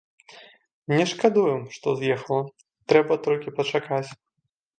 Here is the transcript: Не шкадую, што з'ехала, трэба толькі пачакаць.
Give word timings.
Не 0.93 1.03
шкадую, 1.11 1.51
што 1.75 1.87
з'ехала, 1.99 2.41
трэба 2.93 3.13
толькі 3.29 3.55
пачакаць. 3.61 4.09